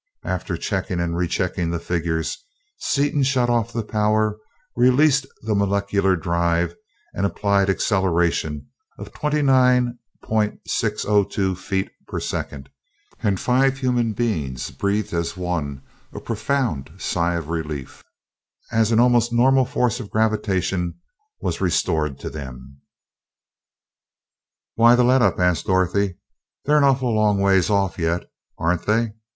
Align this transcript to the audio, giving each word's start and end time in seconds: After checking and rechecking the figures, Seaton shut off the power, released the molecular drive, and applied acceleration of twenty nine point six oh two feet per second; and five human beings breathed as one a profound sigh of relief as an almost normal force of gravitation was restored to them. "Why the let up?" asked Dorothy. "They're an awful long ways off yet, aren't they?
After 0.25 0.57
checking 0.57 0.99
and 0.99 1.15
rechecking 1.15 1.69
the 1.69 1.77
figures, 1.77 2.43
Seaton 2.79 3.21
shut 3.21 3.51
off 3.51 3.71
the 3.71 3.83
power, 3.83 4.35
released 4.75 5.27
the 5.43 5.53
molecular 5.53 6.15
drive, 6.15 6.73
and 7.13 7.23
applied 7.23 7.69
acceleration 7.69 8.65
of 8.97 9.13
twenty 9.13 9.43
nine 9.43 9.99
point 10.23 10.59
six 10.65 11.05
oh 11.05 11.23
two 11.23 11.53
feet 11.53 11.87
per 12.07 12.19
second; 12.19 12.67
and 13.19 13.39
five 13.39 13.77
human 13.77 14.13
beings 14.13 14.71
breathed 14.71 15.13
as 15.13 15.37
one 15.37 15.83
a 16.15 16.19
profound 16.19 16.89
sigh 16.97 17.35
of 17.35 17.49
relief 17.49 18.03
as 18.71 18.91
an 18.91 18.99
almost 18.99 19.31
normal 19.31 19.65
force 19.65 19.99
of 19.99 20.09
gravitation 20.09 20.95
was 21.41 21.61
restored 21.61 22.17
to 22.21 22.29
them. 22.31 22.81
"Why 24.73 24.95
the 24.95 25.03
let 25.03 25.21
up?" 25.21 25.39
asked 25.39 25.67
Dorothy. 25.67 26.17
"They're 26.65 26.79
an 26.79 26.85
awful 26.85 27.13
long 27.13 27.39
ways 27.39 27.69
off 27.69 27.99
yet, 27.99 28.23
aren't 28.57 28.87
they? 28.87 29.11